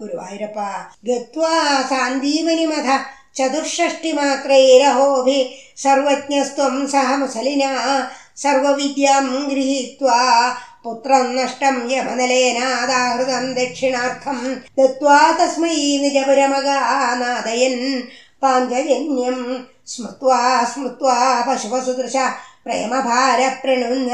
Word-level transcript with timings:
गुरुवायुरप् 0.00 0.58
गत्वा 1.08 1.54
सान्दीवनिमथ 1.90 2.88
चतुष्षष्टिमात्रैरहोभि 3.38 5.40
सर्वज्ञस्त्वं 5.82 6.86
सह 6.92 7.16
मुसलिना 7.16 7.72
सर्वविद्यां 8.42 9.24
गृहीत्वा 9.50 10.18
पुत्रं 10.84 11.26
नष्टं 11.36 11.76
यमनलेनादाहृतं 11.90 13.46
दक्षिणार्थं 13.54 14.40
दत्त्वा 14.78 15.18
तस्मै 15.38 15.74
निजपुरमगानादयन् 16.02 17.80
नादयन् 18.42 19.64
स्मृत्वा 19.92 20.38
स्मृत्वा 20.72 21.14
पशुपसुदृश 21.46 22.16
പശുപസുദൃശ 22.67 22.67
പ്രേമഭാരപ്രണുന്ന 22.67 24.11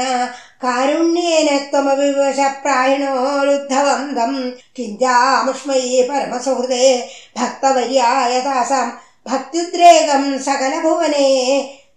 കാരുണ്യേന 0.62 1.48
ത്വമവിവശ 1.66 2.38
പ്രായണോരുദ്ധവന്തം 2.62 4.32
കിഞ്ചാമുഷ്മൈ 4.76 5.82
പരമസുഹൃദേ 6.08 6.86
ഭക്തവര്യായ 7.38 8.32
താസാം 8.40 8.88
ഭക്തിദ്രേകം 9.26 10.24
സകലഭുവനെ 10.46 11.28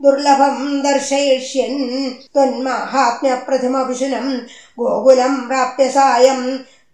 ദുർലഭം 0.04 0.58
ദർശയിഷ്യൻ 0.86 1.74
ത്വന്മാഹാത്മ്യപ്രഥമഭിഷുനം 2.36 4.28
ഗോകുലം 4.78 5.36
പ്രാപ്യ 5.50 5.88
സായം 5.90 6.42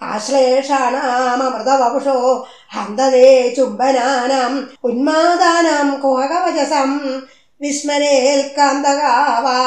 ആശ്ലേഷാണാമൃതവപുഷോ 0.03 2.49
ഹന്തതേ 2.73 3.55
ചുംബനാനാം. 3.57 4.71
ഉന്മാദാനാം 4.85 6.01
കുഹകവചസം. 6.01 7.23
വിസ്മരേൽക്കാന്തകാവാ 7.65 9.59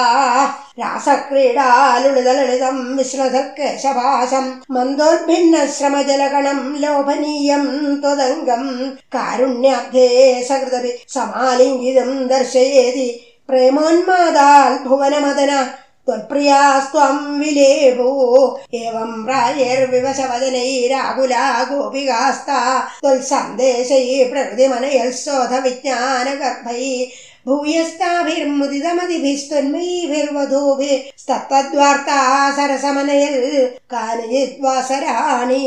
രാസക്രീഡാലുളിതലളിതം 0.81 2.97
വിശ്രധർക്കേശഭാസം 2.97 4.61
മന്ദോർഭിന്നശ്രമജലഗണം 4.75 6.77
ലോഭനീയം 6.81 7.97
ത്വതംഗം 7.97 8.93
കാരുണ്യാധ്യേ 9.15 10.43
സകൃതപി 10.43 11.03
സമാലിംഗിതം 11.09 12.27
ദർശയേതി 12.27 13.33
പ്രേമോന്മാദാൽ 13.49 14.85
ഭുവനമദന 14.85 15.51
ത്വൽപ്രിയാസ്ത്വം 16.07 17.39
വിലേഭോ 17.39 18.11
ഏവം 18.79 19.25
പ്രായേർവിവശവദനൈരാകുലാ 19.25 21.63
ഗോപികാസ്ത 21.69 22.49
ത്വൽസന്ദേശൈ 22.99 24.29
പ്രകൃതിമനയൽ 24.31 25.11
ശോധ 25.17 25.53
വിജ്ഞാനഗർഭൈ 25.65 26.85
विज्ञानगर्भैः 27.46 28.66
भूयस्ताभिर्मुदितमतिभिस्तन्मयीभिर्वधूभिस्तत्त्वद्वार्ता 31.02 32.18
सरसमनयल् 32.56 33.38
कानिजिद्वासराणि 33.94 35.62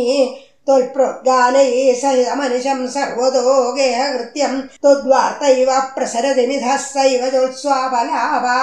त्वल्प्रोद्गानैः 0.67 1.73
सहितमनिशं 2.01 2.79
सर्वतो 2.95 3.55
गेहकृत्यं 3.75 4.53
त्वद्वार्तैव 4.81 5.69
प्रसरति 5.95 6.45
मिथः 6.47 6.73
सैव 6.85 7.23
जोत्स्वापलाभा 7.33 8.57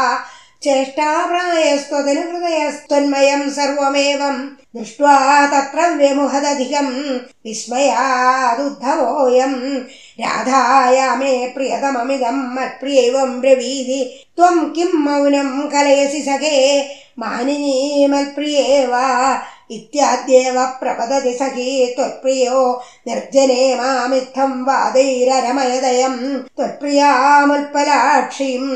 चेष्टाप्रायस्त्वदनुहृदयस्त्वन्मयं 0.65 3.43
सर्वमेवं 3.59 4.37
दृष्ट्वा 4.77 5.15
तत्र 5.53 5.79
व्यमुहदधिकं 5.97 6.89
विस्मयादुद्धवोऽयं 7.47 9.55
राधाया 10.20 11.16
मे 11.16 11.34
प्रियतममिदं 11.56 12.38
मत्प्रियैवं 12.56 13.40
ब्रवीधि 13.42 14.04
त्वं 14.38 14.70
किं 14.76 14.92
मौनं 15.00 15.68
कलयसि 15.70 16.22
सखे 16.22 16.58
मानिनी 17.20 18.08
मत्प्रिये 18.12 18.86
वा 18.88 19.06
इत्याद्येव 19.72 20.58
प्रवदति 20.80 21.34
सखी 21.38 21.94
त्वत्प्रियो 21.96 22.60
निर्जने 23.08 23.64
मामित्थं 23.76 24.52
वादैररमयदयं 24.68 26.16
त्वत्प्रियामुत्पलाक्षीम् 26.58 28.70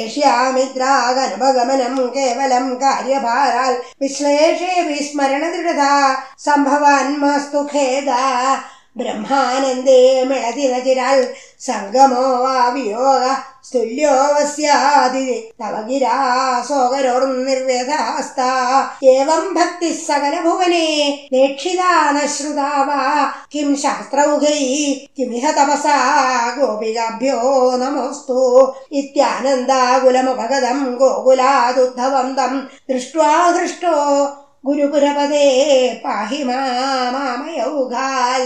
एष्यामिद्रागनुभगमनं 0.00 1.96
केवलं 2.16 2.66
कार्यभाराल् 2.84 3.82
विश्लेषे 4.02 4.72
विस्मरणदृढता 4.88 5.92
सम्भवान्मास्तु 6.46 7.60
खेदा 7.72 8.22
ബ്രഹ്മാനന്ദേ 8.96 10.24
മിളതിരചിരാൽ 10.24 11.20
സംഗമോ 11.60 12.26
വാ 12.42 12.70
വിയോഗ 12.74 13.24
സ്തുല്യോവസ്യാതി 13.66 15.24
തവ 15.60 15.74
ഗിരാ 15.86 16.16
സോകരോർനിർവ്യഥാസ്ത 16.68 18.40
ഏവം 19.12 19.54
ഭക്തി 19.54 19.90
സകല 20.00 20.34
ഭുവനെ 20.44 20.86
നേക്ഷിതാനശ്രുതാ 21.32 22.68
കിം 23.54 23.76
ശാസ്ത്രൗഹൈ 23.82 24.60
കിമിഹ 25.16 25.50
തപസാ 25.50 25.96
ഗോപികാഭ്യോ 26.58 27.40
നമോസ്തു 27.76 28.40
ഇത്യാനന്ദാകുലമുപഗതം 29.00 30.96
ഗോകുലാദുദ്ധവം 30.98 32.36
തം 32.36 32.68
ദൃഷ്ട്വാ 32.90 33.52
ഹൃഷ്ടോ 33.56 33.96
ഗുരുപുരപദേ 34.66 35.48
പാഹി 36.04 36.44
മാമയൗഘാൽ 36.44 38.44